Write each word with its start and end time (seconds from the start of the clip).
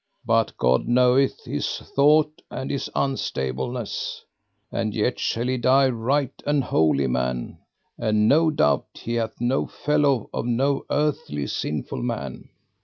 But 0.25 0.57
God 0.57 0.87
knoweth 0.87 1.43
his 1.45 1.77
thought 1.77 2.41
and 2.49 2.71
his 2.71 2.89
unstableness, 2.95 4.25
and 4.71 4.95
yet 4.95 5.19
shall 5.19 5.45
he 5.45 5.57
die 5.57 5.89
right 5.89 6.33
an 6.47 6.63
holy 6.63 7.05
man, 7.05 7.59
and 7.99 8.27
no 8.27 8.49
doubt 8.49 8.87
he 8.95 9.13
hath 9.13 9.39
no 9.39 9.67
fellow 9.67 10.27
of 10.33 10.47
no 10.47 10.85
earthly 10.89 11.45
sinful 11.45 12.01
man. 12.01 12.49